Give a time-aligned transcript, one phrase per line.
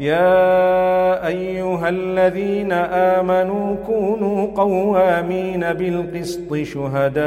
[0.00, 7.20] يا أيها الذين آمنوا كونوا قوامين بالقسط شهداء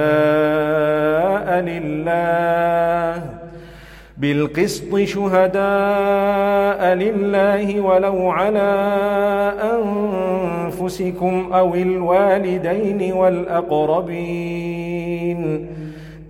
[1.70, 3.24] لله
[4.18, 5.62] بالقسط شهداء
[6.94, 8.72] لله ولو على
[9.74, 14.64] أنفسكم أو الوالدين والأقربين.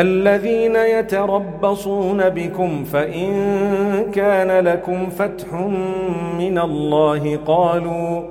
[0.00, 3.32] الذين يتربصون بكم فإن
[4.14, 5.52] كان لكم فتح
[6.38, 8.22] من الله قالوا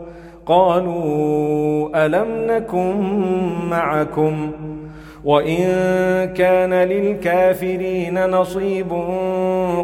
[0.46, 2.96] قالوا ألم نكن
[3.70, 4.52] معكم
[5.26, 5.66] وإن
[6.34, 8.92] كان للكافرين نصيب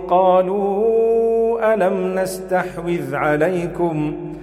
[0.09, 4.42] قالوا ألم نستحوذ عليكم ۖ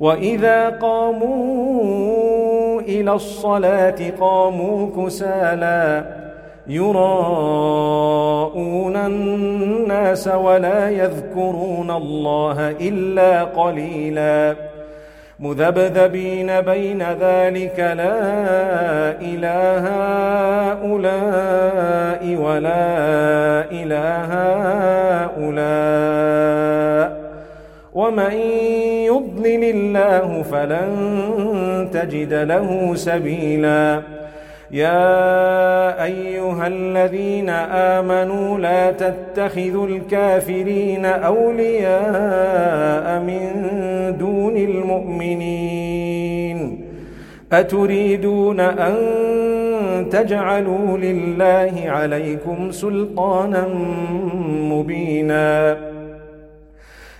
[0.00, 2.00] وإذا قاموا
[2.80, 6.04] إلى الصلاة قاموا كسالى
[6.66, 8.16] يراءون
[8.96, 14.54] الناس ولا يذكرون الله إلا قليلا
[15.40, 18.20] مذبذبين بين ذلك لا
[19.20, 19.88] إله
[20.72, 22.90] هؤلاء ولا
[23.70, 24.32] إله
[25.36, 26.10] هؤلاء
[27.94, 28.30] ومن
[29.10, 30.90] يضلل الله فلن
[31.92, 34.02] تجد له سبيلا.
[34.70, 37.50] يا أيها الذين
[37.98, 43.42] آمنوا لا تتخذوا الكافرين أولياء من
[44.18, 46.58] دون المؤمنين.
[47.52, 48.94] أتريدون أن
[50.10, 53.68] تجعلوا لله عليكم سلطانا
[54.72, 55.76] مبينا.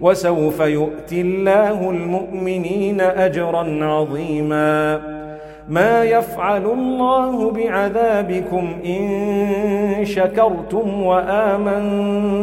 [0.00, 5.00] وسوف يؤتي الله المؤمنين أجرا عظيما.
[5.68, 12.40] ما يفعل الله بعذابكم إن شكرتم وآمنتم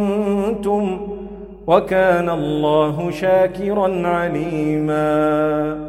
[1.68, 5.87] وكان الله شاكرا عليما.